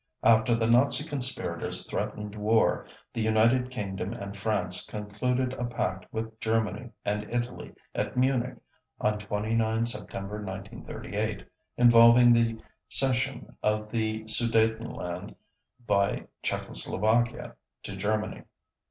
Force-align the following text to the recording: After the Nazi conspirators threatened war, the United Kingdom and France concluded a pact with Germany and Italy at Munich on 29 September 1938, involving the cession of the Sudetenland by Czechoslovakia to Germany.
After 0.23 0.55
the 0.55 0.65
Nazi 0.65 1.07
conspirators 1.07 1.85
threatened 1.87 2.33
war, 2.33 2.87
the 3.13 3.21
United 3.21 3.69
Kingdom 3.69 4.13
and 4.13 4.35
France 4.35 4.83
concluded 4.83 5.53
a 5.53 5.65
pact 5.65 6.11
with 6.11 6.39
Germany 6.39 6.89
and 7.05 7.29
Italy 7.31 7.75
at 7.93 8.17
Munich 8.17 8.55
on 8.99 9.19
29 9.19 9.85
September 9.85 10.41
1938, 10.43 11.45
involving 11.77 12.33
the 12.33 12.59
cession 12.87 13.55
of 13.61 13.91
the 13.91 14.23
Sudetenland 14.23 15.35
by 15.85 16.25
Czechoslovakia 16.41 17.53
to 17.83 17.95
Germany. 17.95 18.41